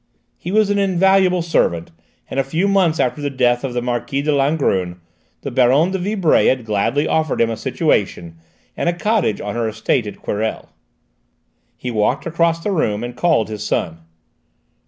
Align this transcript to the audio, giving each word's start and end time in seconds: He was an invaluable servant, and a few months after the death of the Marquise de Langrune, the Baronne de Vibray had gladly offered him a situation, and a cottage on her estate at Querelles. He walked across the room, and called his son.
He 0.35 0.51
was 0.51 0.71
an 0.71 0.79
invaluable 0.79 1.43
servant, 1.43 1.91
and 2.27 2.39
a 2.39 2.43
few 2.43 2.67
months 2.67 2.99
after 2.99 3.21
the 3.21 3.29
death 3.29 3.63
of 3.63 3.75
the 3.75 3.83
Marquise 3.83 4.25
de 4.25 4.31
Langrune, 4.33 4.99
the 5.41 5.51
Baronne 5.51 5.91
de 5.91 5.99
Vibray 5.99 6.47
had 6.47 6.65
gladly 6.65 7.07
offered 7.07 7.39
him 7.39 7.51
a 7.51 7.55
situation, 7.55 8.37
and 8.75 8.89
a 8.89 8.93
cottage 8.93 9.39
on 9.39 9.53
her 9.53 9.67
estate 9.69 10.07
at 10.07 10.19
Querelles. 10.23 10.69
He 11.77 11.91
walked 11.91 12.25
across 12.25 12.63
the 12.63 12.71
room, 12.71 13.03
and 13.03 13.15
called 13.15 13.47
his 13.47 13.63
son. 13.63 13.99